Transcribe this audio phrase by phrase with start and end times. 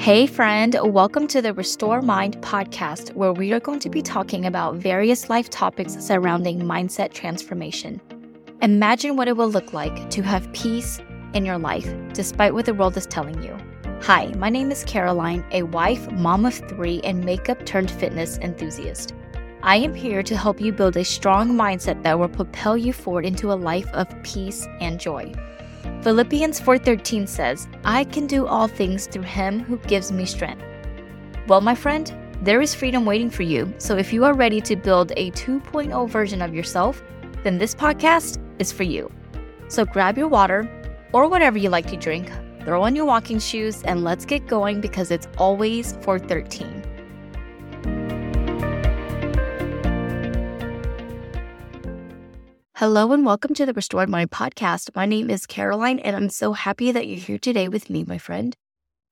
[0.00, 4.46] Hey, friend, welcome to the Restored Mind podcast, where we are going to be talking
[4.46, 8.00] about various life topics surrounding mindset transformation.
[8.62, 11.02] Imagine what it will look like to have peace
[11.34, 13.54] in your life, despite what the world is telling you.
[14.00, 19.12] Hi, my name is Caroline, a wife, mom of three, and makeup turned fitness enthusiast.
[19.62, 23.26] I am here to help you build a strong mindset that will propel you forward
[23.26, 25.30] into a life of peace and joy.
[26.02, 30.64] Philippians 4:13 says, "I can do all things through him who gives me strength."
[31.46, 32.12] Well, my friend,
[32.42, 33.72] there is freedom waiting for you.
[33.78, 37.02] So if you are ready to build a 2.0 version of yourself,
[37.42, 39.10] then this podcast is for you.
[39.68, 40.68] So grab your water
[41.12, 42.30] or whatever you like to drink,
[42.64, 46.79] throw on your walking shoes and let's get going because it's always 413.
[52.80, 54.96] Hello and welcome to the Restored Mind podcast.
[54.96, 58.16] My name is Caroline and I'm so happy that you're here today with me, my
[58.16, 58.56] friend.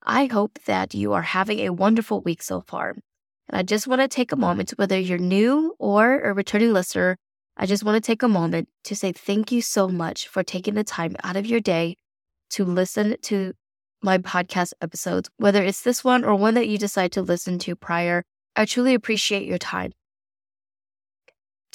[0.02, 2.94] I hope that you are having a wonderful week so far.
[3.46, 7.18] And I just want to take a moment, whether you're new or a returning listener,
[7.58, 10.72] I just want to take a moment to say thank you so much for taking
[10.72, 11.96] the time out of your day
[12.52, 13.52] to listen to
[14.00, 17.76] my podcast episodes, whether it's this one or one that you decide to listen to
[17.76, 18.22] prior.
[18.56, 19.92] I truly appreciate your time.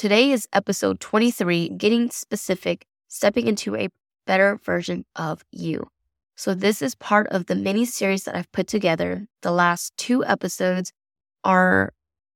[0.03, 3.87] Today is episode 23 Getting Specific, Stepping into a
[4.27, 5.87] Better Version of You.
[6.35, 9.27] So, this is part of the mini series that I've put together.
[9.43, 10.91] The last two episodes
[11.45, 11.93] are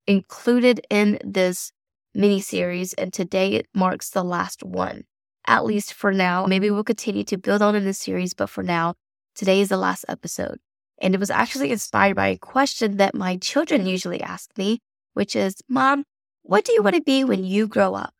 [0.07, 1.73] included in this
[2.15, 5.03] mini series, and today it marks the last one,
[5.45, 6.45] at least for now.
[6.45, 8.93] Maybe we'll continue to build on in this series, but for now,
[9.35, 10.59] today is the last episode.
[11.01, 14.79] And it was actually inspired by a question that my children usually ask me,
[15.15, 16.05] which is, Mom,
[16.47, 18.13] what do you want to be when you grow up?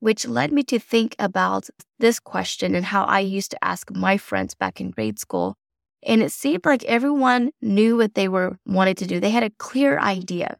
[0.00, 1.68] Which led me to think about
[2.00, 5.54] this question and how I used to ask my friends back in grade school.
[6.02, 9.20] And it seemed like everyone knew what they were wanted to do.
[9.20, 10.56] They had a clear idea.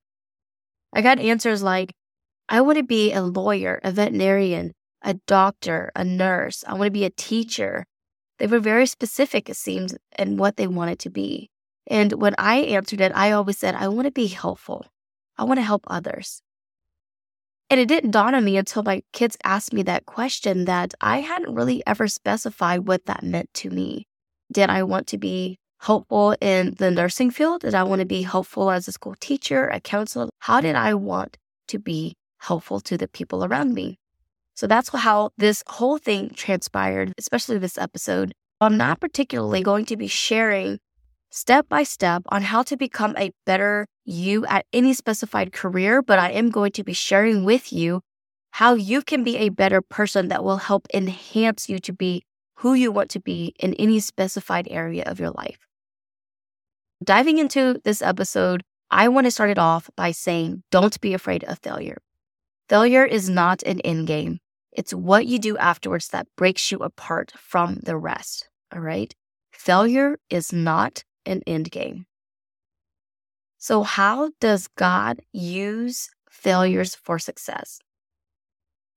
[0.93, 1.93] I got answers like,
[2.49, 6.63] I want to be a lawyer, a veterinarian, a doctor, a nurse.
[6.67, 7.85] I want to be a teacher.
[8.39, 11.51] They were very specific, it seemed, in what they wanted to be.
[11.89, 14.87] And when I answered it, I always said, I want to be helpful.
[15.37, 16.43] I want to help others.
[17.71, 21.21] And it didn't dawn on me until my kids asked me that question that I
[21.21, 24.07] hadn't really ever specified what that meant to me.
[24.51, 27.61] Did I want to be helpful in the nursing field?
[27.61, 30.29] Did I want to be helpful as a school teacher, a counselor?
[30.41, 31.37] How did I want
[31.69, 33.99] to be helpful to the people around me?
[34.55, 38.33] So that's how this whole thing transpired, especially this episode.
[38.61, 40.79] I'm not particularly going to be sharing
[41.31, 46.19] step by step on how to become a better you at any specified career, but
[46.19, 48.01] I am going to be sharing with you
[48.53, 52.23] how you can be a better person that will help enhance you to be
[52.57, 55.59] who you want to be in any specified area of your life.
[57.05, 61.45] Diving into this episode, I want to start it off by saying don't be afraid
[61.45, 61.99] of failure.
[62.69, 64.41] Failure is not an end game.
[64.73, 68.49] It's what you do afterwards that breaks you apart from the rest.
[68.75, 69.15] All right.
[69.53, 72.07] Failure is not an end game.
[73.59, 77.81] So, how does God use failures for success?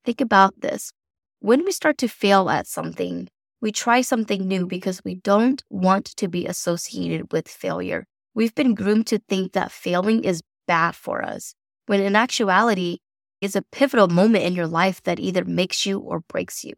[0.06, 0.92] Think about this.
[1.40, 3.28] When we start to fail at something,
[3.62, 8.06] we try something new because we don't want to be associated with failure.
[8.34, 11.53] We've been groomed to think that failing is bad for us,
[11.86, 13.00] when in actuality,
[13.42, 16.74] it's a pivotal moment in your life that either makes you or breaks you.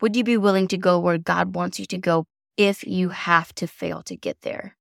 [0.00, 2.26] Would you be willing to go where God wants you to go
[2.60, 4.76] if you have to fail to get there.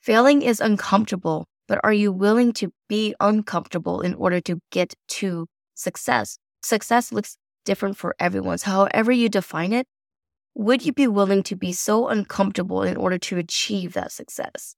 [0.00, 5.46] Failing is uncomfortable, but are you willing to be uncomfortable in order to get to
[5.76, 6.36] success?
[6.64, 8.58] Success looks different for everyone.
[8.58, 9.86] So however you define it,
[10.56, 14.74] would you be willing to be so uncomfortable in order to achieve that success?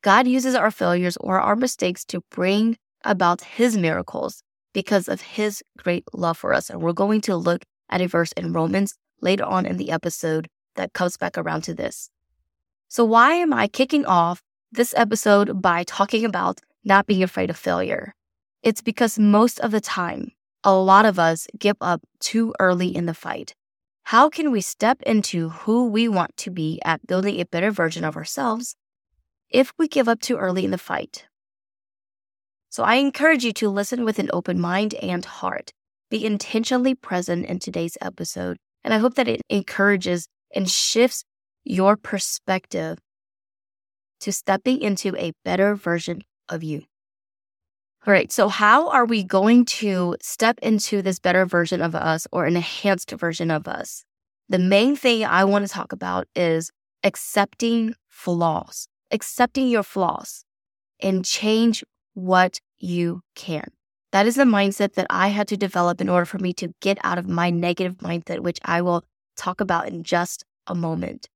[0.00, 4.42] God uses our failures or our mistakes to bring about his miracles
[4.72, 6.70] because of his great love for us.
[6.70, 10.48] And we're going to look at a verse in Romans later on in the episode
[10.76, 12.10] that comes back around to this.
[12.88, 17.56] So, why am I kicking off this episode by talking about not being afraid of
[17.56, 18.14] failure?
[18.62, 20.32] It's because most of the time,
[20.64, 23.54] a lot of us give up too early in the fight.
[24.04, 28.04] How can we step into who we want to be at building a better version
[28.04, 28.74] of ourselves
[29.50, 31.26] if we give up too early in the fight?
[32.70, 35.72] So I encourage you to listen with an open mind and heart.
[36.10, 38.58] Be intentionally present in today's episode.
[38.84, 41.24] And I hope that it encourages and shifts
[41.64, 42.98] your perspective
[44.20, 46.82] to stepping into a better version of you.
[48.06, 52.26] All right, so how are we going to step into this better version of us
[52.32, 54.04] or an enhanced version of us?
[54.48, 56.70] The main thing I want to talk about is
[57.04, 60.44] accepting flaws, accepting your flaws,
[61.00, 63.68] and change what you can.
[64.12, 66.98] That is the mindset that I had to develop in order for me to get
[67.04, 69.04] out of my negative mindset, which I will
[69.40, 71.28] talk about in just a moment.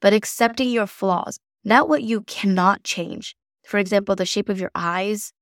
[0.00, 3.36] But accepting your flaws, not what you cannot change.
[3.66, 5.32] For example, the shape of your eyes,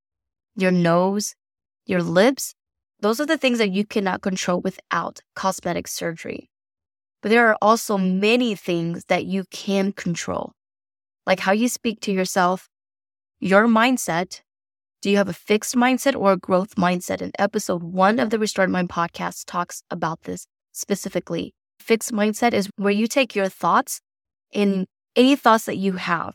[0.56, 1.34] your nose,
[1.86, 2.54] your lips,
[3.00, 6.50] those are the things that you cannot control without cosmetic surgery.
[7.22, 10.52] But there are also many things that you can control,
[11.26, 12.68] like how you speak to yourself,
[13.38, 14.40] your mindset.
[15.00, 17.22] Do you have a fixed mindset or a growth mindset?
[17.22, 21.54] In episode one of the Restored Mind podcast talks about this specifically.
[21.78, 24.00] Fixed mindset is where you take your thoughts
[24.52, 24.86] and
[25.16, 26.34] any thoughts that you have,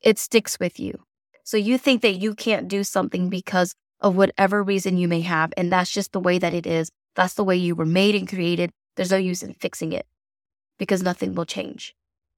[0.00, 1.02] it sticks with you.
[1.44, 5.52] So you think that you can't do something because of whatever reason you may have.
[5.56, 6.90] And that's just the way that it is.
[7.16, 8.70] That's the way you were made and created.
[8.96, 10.06] There's no use in fixing it
[10.78, 11.94] because nothing will change.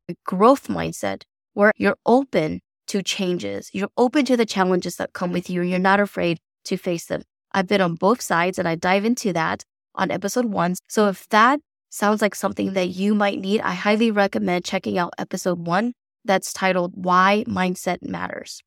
[0.08, 1.22] A growth mindset
[1.54, 5.70] where you're open to changes, you're open to the challenges that come with you, and
[5.70, 7.22] you're not afraid to face them.
[7.52, 9.64] I've been on both sides and I dive into that
[9.94, 10.74] on episode one.
[10.88, 11.60] So if that
[11.90, 15.92] sounds like something that you might need, I highly recommend checking out episode one
[16.24, 18.62] that's titled Why Mindset Matters.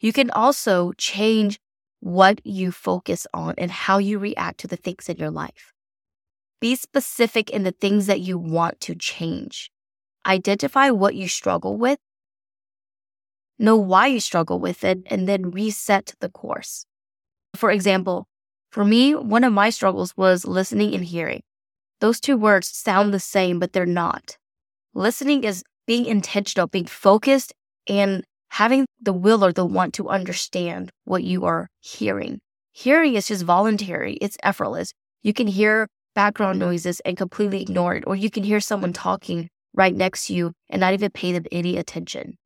[0.00, 1.58] You can also change
[2.00, 5.72] what you focus on and how you react to the things in your life.
[6.60, 9.70] Be specific in the things that you want to change.
[10.26, 11.98] Identify what you struggle with,
[13.58, 16.86] know why you struggle with it, and then reset the course.
[17.54, 18.26] For example,
[18.70, 21.42] for me, one of my struggles was listening and hearing.
[22.00, 24.36] Those two words sound the same, but they're not.
[24.94, 27.52] Listening is being intentional, being focused,
[27.86, 32.40] and having the will or the want to understand what you are hearing.
[32.72, 34.92] Hearing is just voluntary, it's effortless.
[35.22, 39.48] You can hear background noises and completely ignore it, or you can hear someone talking
[39.74, 42.38] right next to you and not even pay them any attention.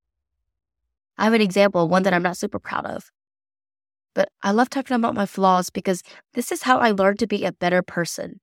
[1.16, 3.04] I have an example, one that I'm not super proud of.
[4.14, 6.02] But I love talking about my flaws because
[6.34, 8.40] this is how I learned to be a better person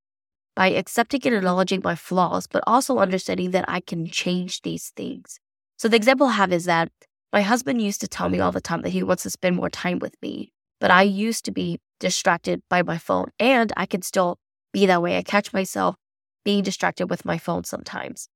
[0.55, 5.39] by accepting and acknowledging my flaws, but also understanding that I can change these things.
[5.77, 6.91] So, the example I have is that
[7.33, 8.45] my husband used to tell me mm-hmm.
[8.45, 11.45] all the time that he wants to spend more time with me, but I used
[11.45, 14.37] to be distracted by my phone and I can still
[14.73, 15.17] be that way.
[15.17, 15.95] I catch myself
[16.43, 18.27] being distracted with my phone sometimes.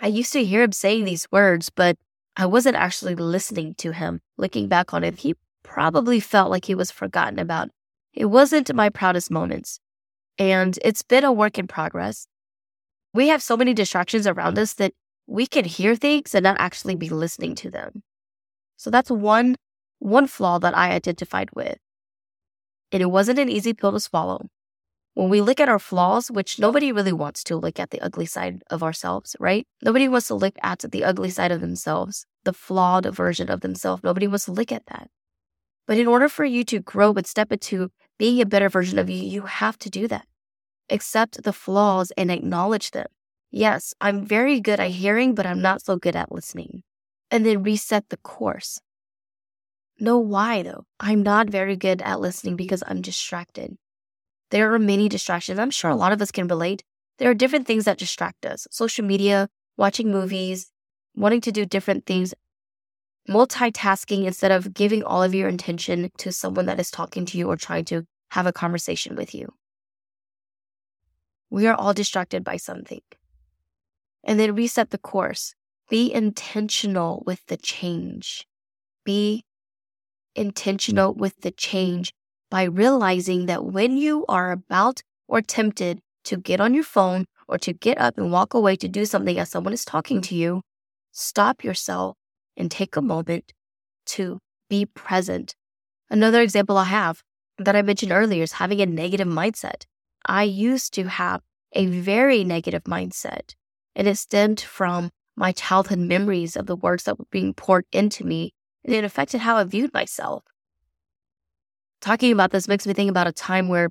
[0.00, 1.96] I used to hear him saying these words, but
[2.36, 4.20] I wasn't actually listening to him.
[4.36, 7.68] Looking back on it, he probably felt like he was forgotten about.
[8.12, 9.78] It wasn't my proudest moments.
[10.42, 12.26] And it's been a work in progress.
[13.14, 14.92] We have so many distractions around us that
[15.28, 18.02] we can hear things and not actually be listening to them.
[18.76, 19.54] So that's one
[20.00, 21.78] one flaw that I identified with.
[22.90, 24.48] And it wasn't an easy pill to swallow.
[25.14, 28.26] When we look at our flaws, which nobody really wants to look at the ugly
[28.26, 29.64] side of ourselves, right?
[29.80, 34.02] Nobody wants to look at the ugly side of themselves, the flawed version of themselves.
[34.02, 35.08] Nobody wants to look at that.
[35.86, 39.08] But in order for you to grow and step into being a better version of
[39.08, 40.26] you, you have to do that.
[40.90, 43.06] Accept the flaws and acknowledge them.
[43.50, 46.82] Yes, I'm very good at hearing, but I'm not so good at listening.
[47.30, 48.80] And then reset the course.
[49.98, 50.84] Know why, though.
[50.98, 53.76] I'm not very good at listening because I'm distracted.
[54.50, 55.58] There are many distractions.
[55.58, 56.82] I'm sure a lot of us can relate.
[57.18, 60.70] There are different things that distract us social media, watching movies,
[61.14, 62.34] wanting to do different things,
[63.28, 67.48] multitasking instead of giving all of your attention to someone that is talking to you
[67.48, 69.52] or trying to have a conversation with you.
[71.52, 73.02] We are all distracted by something
[74.24, 75.54] and then reset the course.
[75.90, 78.46] Be intentional with the change.
[79.04, 79.44] Be
[80.34, 81.18] intentional mm.
[81.18, 82.14] with the change
[82.50, 87.58] by realizing that when you are about or tempted to get on your phone or
[87.58, 90.62] to get up and walk away to do something as someone is talking to you,
[91.10, 92.16] stop yourself
[92.56, 93.52] and take a moment
[94.06, 94.38] to
[94.70, 95.54] be present.
[96.08, 97.22] Another example I have
[97.58, 99.84] that I mentioned earlier is having a negative mindset.
[100.26, 103.54] I used to have a very negative mindset.
[103.94, 108.24] And it stemmed from my childhood memories of the words that were being poured into
[108.24, 108.52] me,
[108.84, 110.44] and it affected how I viewed myself.
[112.00, 113.90] Talking about this makes me think about a time where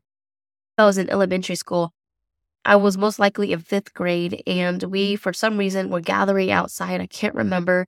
[0.77, 1.93] I was in elementary school.
[2.65, 7.01] I was most likely in fifth grade, and we, for some reason, were gathering outside.
[7.01, 7.87] I can't remember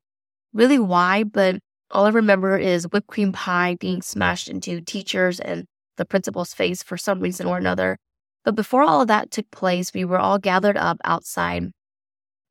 [0.53, 1.59] really why, but
[1.91, 5.65] all I remember is whipped cream pie being smashed into teachers and
[5.97, 7.97] the principal's face for some reason or another.
[8.43, 11.71] But before all of that took place, we were all gathered up outside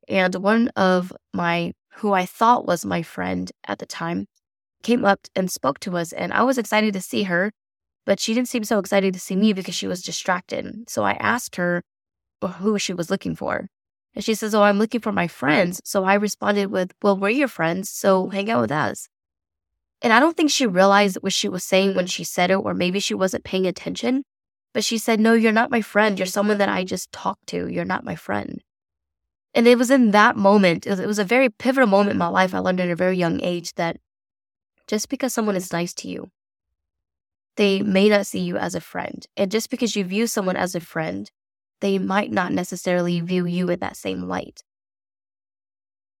[0.07, 4.27] and one of my, who I thought was my friend at the time,
[4.81, 6.11] came up and spoke to us.
[6.11, 7.51] And I was excited to see her,
[8.05, 10.89] but she didn't seem so excited to see me because she was distracted.
[10.89, 11.83] So I asked her
[12.57, 13.67] who she was looking for.
[14.13, 15.81] And she says, Oh, I'm looking for my friends.
[15.85, 17.89] So I responded with, Well, we're your friends.
[17.89, 19.07] So hang out with us.
[20.01, 22.73] And I don't think she realized what she was saying when she said it, or
[22.73, 24.23] maybe she wasn't paying attention.
[24.73, 26.17] But she said, No, you're not my friend.
[26.17, 26.87] You're someone that I mm-hmm.
[26.87, 27.67] just talked to.
[27.67, 28.61] You're not my friend.
[29.53, 32.55] And it was in that moment, it was a very pivotal moment in my life.
[32.55, 33.97] I learned at a very young age that
[34.87, 36.31] just because someone is nice to you,
[37.55, 39.27] they may not see you as a friend.
[39.37, 41.29] And just because you view someone as a friend,
[41.81, 44.63] they might not necessarily view you in that same light.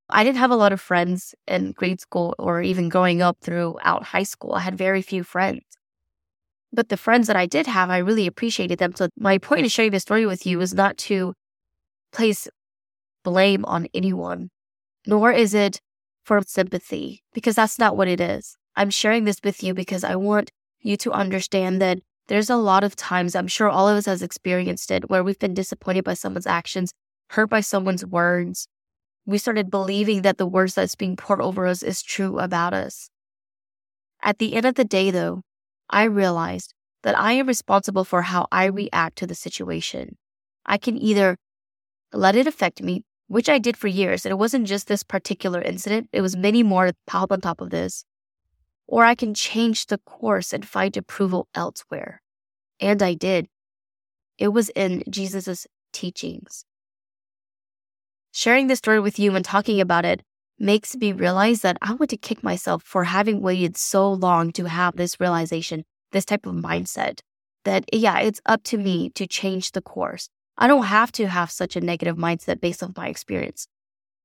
[0.09, 4.03] I didn't have a lot of friends in grade school or even growing up throughout
[4.03, 4.53] high school.
[4.53, 5.63] I had very few friends.
[6.73, 8.95] But the friends that I did have, I really appreciated them.
[8.95, 11.33] So my point in sharing this story with you is not to
[12.11, 12.47] place
[13.23, 14.49] blame on anyone,
[15.05, 15.79] nor is it
[16.23, 18.57] for sympathy, because that's not what it is.
[18.75, 20.51] I'm sharing this with you because I want
[20.81, 24.21] you to understand that there's a lot of times, I'm sure all of us has
[24.21, 26.91] experienced it, where we've been disappointed by someone's actions,
[27.31, 28.67] hurt by someone's words.
[29.25, 33.09] We started believing that the words that's being poured over us is true about us.
[34.21, 35.41] At the end of the day, though,
[35.89, 36.73] I realized
[37.03, 40.17] that I am responsible for how I react to the situation.
[40.65, 41.37] I can either
[42.13, 45.61] let it affect me, which I did for years, and it wasn't just this particular
[45.61, 48.05] incident, it was many more piled on top of this,
[48.87, 52.21] or I can change the course and find approval elsewhere.
[52.79, 53.47] And I did.
[54.37, 56.65] It was in Jesus' teachings.
[58.31, 60.23] Sharing this story with you and talking about it
[60.59, 64.65] makes me realize that I want to kick myself for having waited so long to
[64.65, 67.19] have this realization, this type of mindset
[67.65, 70.29] that, yeah, it's up to me to change the course.
[70.57, 73.67] I don't have to have such a negative mindset based on my experience.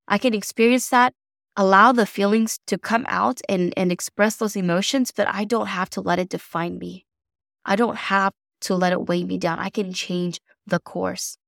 [0.07, 1.15] I can experience that,
[1.57, 5.91] allow the feelings to come out and, and express those emotions, but I don't have
[5.91, 7.07] to let it define me.
[7.65, 8.33] I don't have
[8.63, 9.59] to let it weigh me down.
[9.59, 11.39] I can change the course.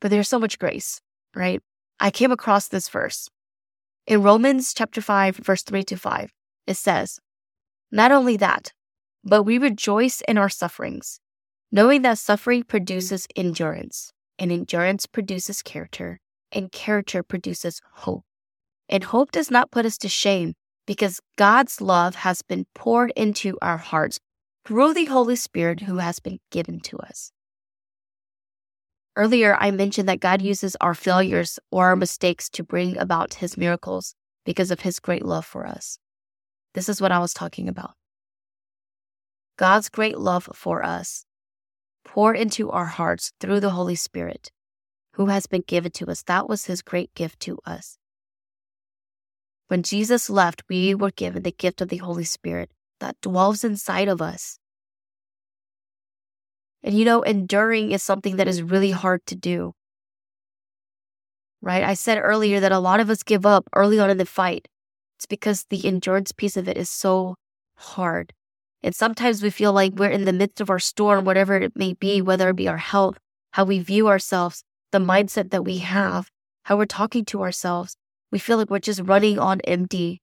[0.00, 1.00] But there's so much grace,
[1.34, 1.60] right?
[2.00, 3.28] I came across this verse
[4.06, 6.32] in Romans chapter 5, verse 3 to 5,
[6.66, 7.20] it says,
[7.90, 8.72] Not only that,
[9.24, 11.20] but we rejoice in our sufferings,
[11.70, 16.18] knowing that suffering produces endurance, and endurance produces character,
[16.50, 18.24] and character produces hope.
[18.88, 20.54] And hope does not put us to shame,
[20.86, 24.18] because God's love has been poured into our hearts
[24.64, 27.32] through the Holy Spirit who has been given to us.
[29.14, 33.58] Earlier, I mentioned that God uses our failures or our mistakes to bring about his
[33.58, 34.14] miracles
[34.44, 35.98] because of his great love for us.
[36.74, 37.92] This is what I was talking about.
[39.58, 41.26] God's great love for us
[42.04, 44.50] poured into our hearts through the Holy Spirit
[45.12, 46.22] who has been given to us.
[46.22, 47.98] That was his great gift to us.
[49.68, 54.08] When Jesus left, we were given the gift of the Holy Spirit that dwells inside
[54.08, 54.58] of us
[56.82, 59.72] and you know, enduring is something that is really hard to do.
[61.60, 61.84] Right?
[61.84, 64.66] I said earlier that a lot of us give up early on in the fight.
[65.16, 67.36] It's because the endurance piece of it is so
[67.76, 68.32] hard.
[68.82, 71.92] And sometimes we feel like we're in the midst of our storm, whatever it may
[71.92, 73.16] be, whether it be our health,
[73.52, 76.28] how we view ourselves, the mindset that we have,
[76.64, 77.96] how we're talking to ourselves.
[78.32, 80.20] We feel like we're just running on empty,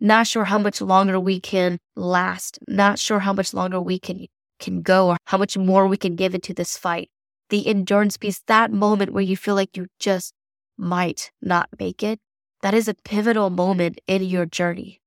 [0.00, 4.26] not sure how much longer we can last, not sure how much longer we can
[4.62, 7.10] can go or how much more we can give into this fight.
[7.50, 10.32] The endurance piece, that moment where you feel like you just
[10.78, 12.18] might not make it,
[12.62, 15.00] that is a pivotal moment in your journey.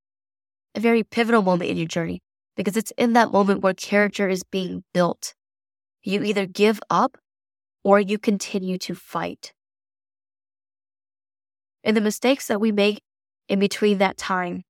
[0.74, 2.20] A very pivotal moment in your journey
[2.54, 5.34] because it's in that moment where character is being built.
[6.02, 7.18] You either give up
[7.82, 9.52] or you continue to fight.
[11.82, 13.00] And the mistakes that we make
[13.48, 14.62] in between that time,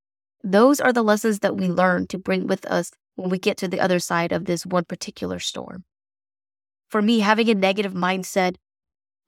[0.45, 3.69] those are the lessons that we learn to bring with us when we get to
[3.69, 5.85] the other side of this one particular storm.
[6.89, 8.57] For me, having a negative mindset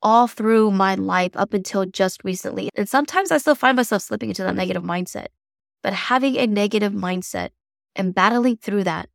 [0.00, 4.28] all through my life up until just recently, and sometimes I still find myself slipping
[4.28, 5.26] into that negative mindset,
[5.82, 7.50] but having a negative mindset
[7.96, 9.08] and battling through that,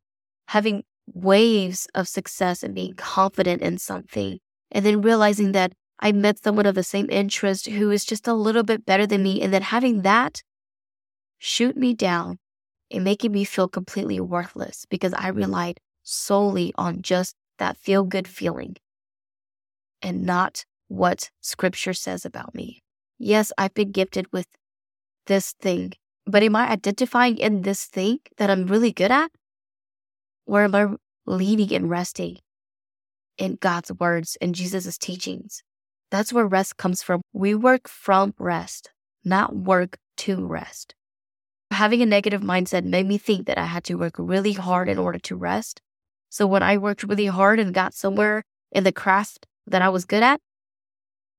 [0.48, 4.38] having waves of success and being confident in something,
[4.70, 8.34] and then realizing that I met someone of the same interest who is just a
[8.34, 10.42] little bit better than me, and then having that
[11.38, 12.38] shoot me down
[12.90, 18.28] and making me feel completely worthless because I relied solely on just that feel good
[18.28, 18.76] feeling
[20.02, 22.82] and not what scripture says about me.
[23.18, 24.46] Yes, I've been gifted with
[25.26, 25.92] this thing,
[26.26, 29.30] but am I identifying in this thing that I'm really good at?
[30.46, 30.88] Or am I
[31.26, 32.38] leaning and resting
[33.38, 35.62] in God's words and Jesus' teachings?
[36.10, 37.22] That's where rest comes from.
[37.32, 38.90] We work from rest,
[39.24, 40.94] not work to rest
[41.74, 44.98] having a negative mindset made me think that I had to work really hard in
[44.98, 45.80] order to rest.
[46.30, 50.04] So when I worked really hard and got somewhere in the craft that I was
[50.04, 50.40] good at,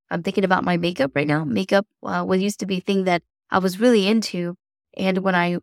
[0.10, 1.44] I'm thinking about my makeup right now.
[1.44, 4.56] Makeup uh, was used to be a thing that I was really into.
[4.96, 5.58] And when I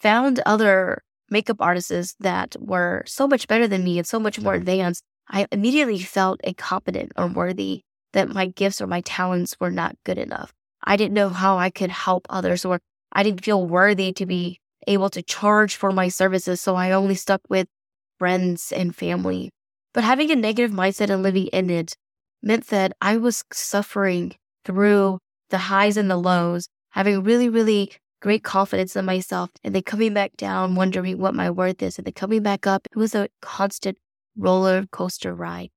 [0.00, 4.54] found other makeup artists that were so much better than me and so much more
[4.54, 9.96] advanced, I immediately felt incompetent or worthy that my gifts or my talents were not
[10.04, 10.52] good enough.
[10.84, 12.80] I didn't know how I could help others or
[13.12, 16.60] I didn't feel worthy to be able to charge for my services.
[16.60, 17.68] So I only stuck with
[18.18, 19.50] friends and family.
[19.94, 21.94] But having a negative mindset and living in it
[22.42, 25.18] meant that I was suffering through
[25.50, 30.14] the highs and the lows, having really, really great confidence in myself, and then coming
[30.14, 32.86] back down, wondering what my worth is, and then coming back up.
[32.90, 33.98] It was a constant
[34.36, 35.70] roller coaster ride.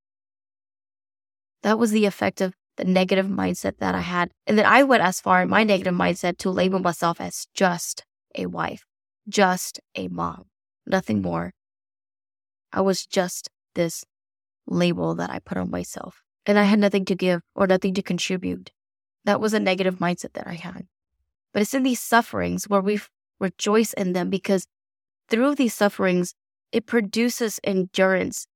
[1.64, 4.32] That was the effect of the negative mindset that I had.
[4.48, 8.04] And then I went as far in my negative mindset to label myself as just
[8.36, 8.84] a wife,
[9.28, 10.46] just a mom,
[10.86, 11.54] nothing more.
[12.72, 14.04] I was just this
[14.68, 16.22] label that I put on myself.
[16.46, 18.72] And I had nothing to give or nothing to contribute.
[19.24, 20.86] That was a negative mindset that I had.
[21.54, 23.00] But it's in these sufferings where we
[23.40, 24.68] rejoice in them because
[25.30, 26.36] through these sufferings,
[26.72, 28.48] it produces endurance,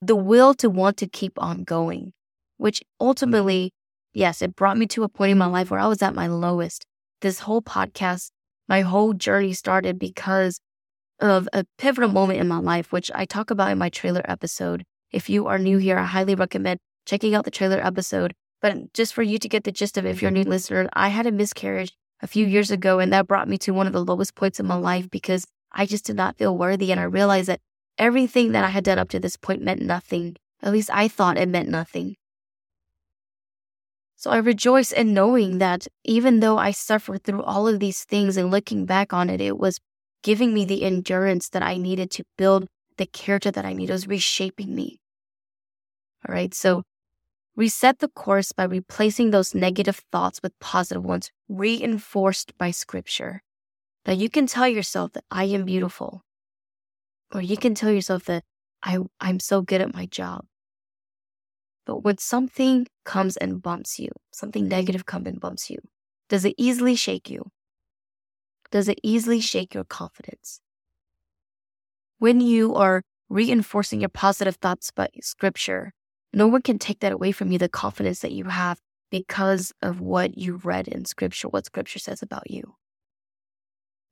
[0.00, 2.12] the will to want to keep on going,
[2.58, 3.06] which mm-hmm.
[3.06, 3.72] ultimately,
[4.12, 6.26] yes, it brought me to a point in my life where I was at my
[6.26, 6.84] lowest.
[7.20, 8.30] This whole podcast,
[8.68, 10.60] my whole journey started because
[11.20, 14.84] of a pivotal moment in my life, which I talk about in my trailer episode.
[15.10, 18.34] If you are new here, I highly recommend checking out the trailer episode.
[18.60, 20.88] But just for you to get the gist of it, if you're a new listener,
[20.92, 23.92] I had a miscarriage a few years ago, and that brought me to one of
[23.92, 26.90] the lowest points in my life because I just did not feel worthy.
[26.90, 27.60] And I realized that
[27.96, 30.36] everything that I had done up to this point meant nothing.
[30.62, 32.16] At least I thought it meant nothing.
[34.18, 38.36] So I rejoice in knowing that even though I suffered through all of these things
[38.36, 39.78] and looking back on it, it was
[40.24, 43.90] giving me the endurance that I needed to build the character that I need.
[43.90, 44.98] It was reshaping me.
[46.28, 46.52] All right.
[46.52, 46.82] So
[47.54, 53.44] reset the course by replacing those negative thoughts with positive ones, reinforced by scripture.
[54.04, 56.22] That you can tell yourself that I am beautiful.
[57.32, 58.42] Or you can tell yourself that
[58.82, 60.44] I, I'm so good at my job.
[61.88, 64.78] But when something comes and bumps you, something mm-hmm.
[64.78, 65.78] negative comes and bumps you,
[66.28, 67.46] does it easily shake you?
[68.70, 70.60] Does it easily shake your confidence?
[72.18, 75.94] When you are reinforcing your positive thoughts by scripture,
[76.30, 79.98] no one can take that away from you, the confidence that you have because of
[79.98, 82.74] what you read in scripture, what scripture says about you.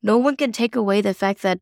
[0.03, 1.59] No one can take away the fact that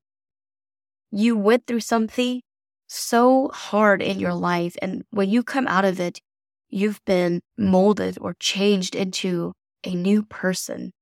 [1.11, 2.41] you went through something
[2.87, 4.77] so hard in your life.
[4.83, 6.21] And when you come out of it,
[6.69, 9.53] you've been molded or changed into
[9.85, 10.93] a new person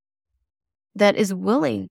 [0.95, 1.89] that is willing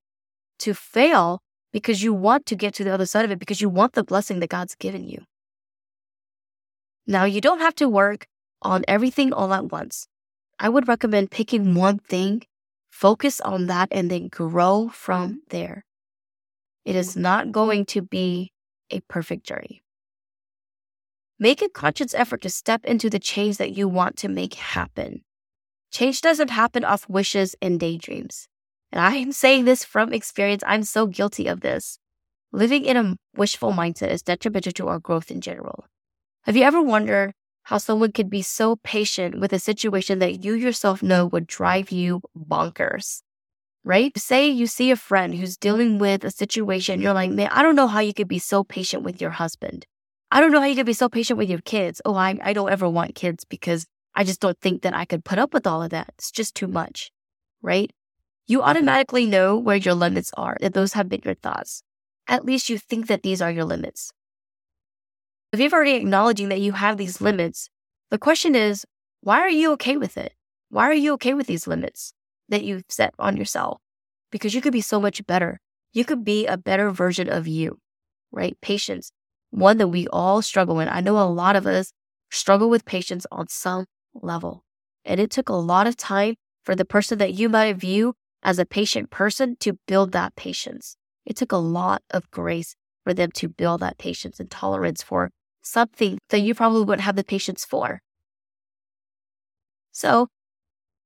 [0.60, 1.40] to fail
[1.72, 4.04] because you want to get to the other side of it because you want the
[4.04, 5.24] blessing that God's given you.
[7.08, 8.28] Now, you don't have to work
[8.62, 10.08] on everything all at once.
[10.60, 12.44] I would recommend picking one thing,
[12.92, 15.84] focus on that, and then grow from there.
[16.86, 18.51] It is not going to be
[18.92, 19.84] a perfect journey.
[21.40, 25.22] Make a conscious effort to step into the change that you want to make happen.
[25.92, 28.48] Change doesn't happen off wishes and daydreams.
[28.92, 30.64] And I am saying this from experience.
[30.68, 31.98] I'm so guilty of this.
[32.52, 35.86] Living in a wishful mindset is detrimental to our growth in general.
[36.44, 40.54] Have you ever wondered how someone could be so patient with a situation that you
[40.54, 43.22] yourself know would drive you bonkers?
[43.84, 44.16] Right?
[44.18, 47.76] Say you see a friend who's dealing with a situation, you're like, man, I don't
[47.76, 49.88] know how you could be so patient with your husband.
[50.30, 52.02] I don't know how you could be so patient with your kids.
[52.06, 55.26] Oh, I, I don't ever want kids because I just don't think that I could
[55.26, 56.14] put up with all of that.
[56.18, 57.12] It's just too much.
[57.62, 57.92] Right?
[58.52, 58.70] you mm-hmm.
[58.70, 61.84] automatically know where your limits are, that those have been your thoughts.
[62.28, 64.12] At least you think that these are your limits.
[65.52, 67.70] If you've already acknowledging that you have these limits,
[68.10, 68.86] the question is,
[69.22, 70.34] why are you okay with it?
[70.70, 72.14] Why are you okay with these limits
[72.52, 73.80] that you've set on yourself?
[74.32, 75.60] Because you could be so much better.
[75.92, 77.80] You could be a better version of you,
[78.32, 78.56] right?
[78.62, 79.12] Patience,
[79.50, 80.88] one that we all struggle in.
[80.88, 81.92] I know a lot of us
[82.30, 84.64] struggle with patience on some level.
[85.04, 88.60] And it took a lot of time for the person that you might view as
[88.60, 90.96] a patient person to build that patience.
[91.26, 95.32] It took a lot of grace for them to build that patience and tolerance for
[95.62, 98.02] something that you probably wouldn't have the patience for.
[99.92, 100.30] So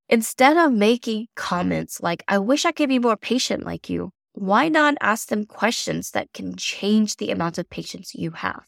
[0.09, 4.67] instead of making comments like, I wish I could be more patient like you, why
[4.67, 8.65] not ask them questions that can change the amount of patience you have?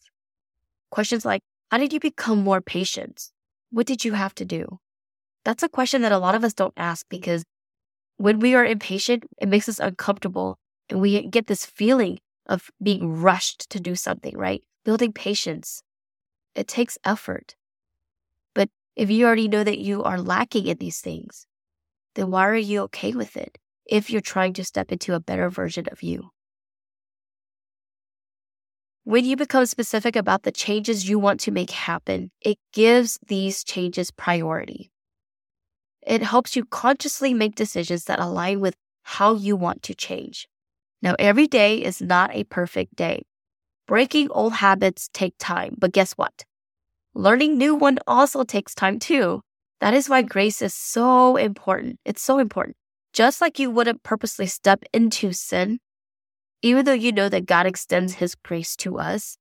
[0.92, 3.30] Questions like, how did you become more patient?
[3.70, 4.80] What did you have to do?
[5.44, 7.44] That's a question that a lot of us don't ask because
[8.18, 10.58] when we are impatient, it makes us uncomfortable
[10.90, 14.64] and we get this feeling of being rushed to do something, right?
[14.86, 15.84] Building patience.
[16.56, 17.56] It takes effort.
[18.98, 21.48] If you already know that you are lacking in these things,
[22.16, 25.50] then why are you okay with it if you're trying to step into a better
[25.50, 26.32] version of you?
[29.06, 33.64] When you become specific about the changes you want to make happen, it gives these
[33.64, 34.92] changes priority.
[36.02, 40.48] It helps you consciously make decisions that align with how you want to change.
[41.04, 43.26] Now, every day is not a perfect day.
[43.88, 46.46] Breaking old habits take time, but guess what?
[47.18, 49.42] Learning new one also takes time too.
[49.82, 51.98] That is why grace is so important.
[52.06, 52.78] It's so important.
[53.12, 55.80] Just like you wouldn't purposely step into sin,
[56.62, 59.36] even though you know that God extends his grace to us,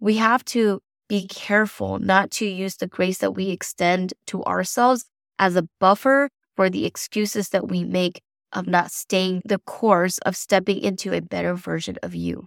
[0.00, 5.04] we have to be careful not to use the grace that we extend to ourselves
[5.38, 10.36] as a buffer for the excuses that we make of not staying the course of
[10.36, 12.46] stepping into a better version of you.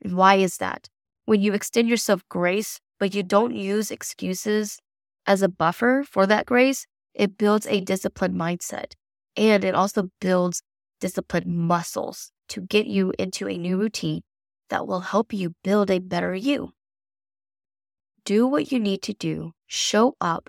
[0.00, 0.88] And why is that?
[1.26, 4.78] When you extend yourself grace, but you don't use excuses
[5.26, 8.92] as a buffer for that grace, it builds a disciplined mindset.
[9.36, 10.62] And it also builds
[11.00, 14.20] disciplined muscles to get you into a new routine
[14.70, 16.74] that will help you build a better you.
[18.24, 20.48] Do what you need to do, show up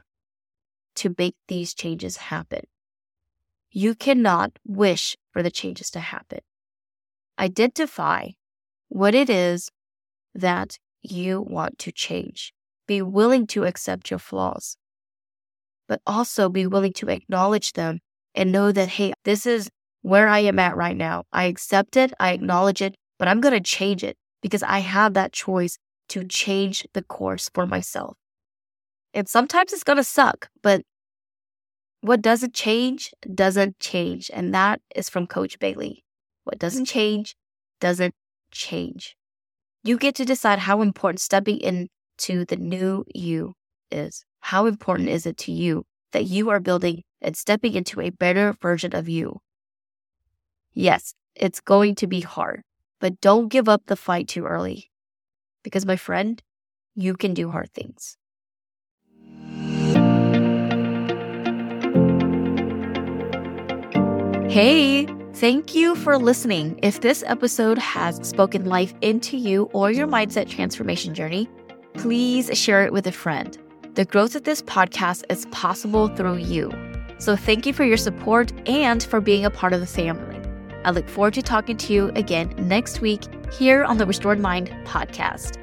[0.97, 2.67] to make these changes happen.
[3.71, 6.41] You cannot wish for the changes to happen.
[7.39, 8.27] Identify
[8.89, 9.71] what it is
[10.35, 12.53] that you want to change.
[12.87, 14.77] Be willing to accept your flaws,
[15.87, 17.99] but also be willing to acknowledge them
[18.35, 19.69] and know that, hey, this is
[20.01, 21.23] where I am at right now.
[21.31, 25.13] I accept it, I acknowledge it, but I'm going to change it because I have
[25.13, 25.77] that choice
[26.09, 28.17] to change the course for myself.
[29.13, 30.81] And sometimes it's going to suck, but
[32.01, 34.29] what doesn't change doesn't change.
[34.33, 36.03] And that is from Coach Bailey.
[36.43, 37.35] What doesn't change
[37.79, 38.13] doesn't
[38.51, 39.15] change.
[39.85, 43.53] You get to decide how important stepping into the new you
[43.91, 44.23] is.
[44.39, 48.55] How important is it to you that you are building and stepping into a better
[48.61, 49.41] version of you?
[50.73, 52.61] Yes, it's going to be hard,
[53.01, 54.89] but don't give up the fight too early.
[55.63, 56.41] Because, my friend,
[56.95, 58.15] you can do hard things.
[64.49, 66.79] Hey, thank you for listening.
[66.81, 71.49] If this episode has spoken life into you or your mindset transformation journey,
[71.93, 73.57] please share it with a friend.
[73.95, 76.71] The growth of this podcast is possible through you.
[77.19, 80.39] So thank you for your support and for being a part of the family.
[80.83, 84.69] I look forward to talking to you again next week here on the Restored Mind
[84.85, 85.59] podcast.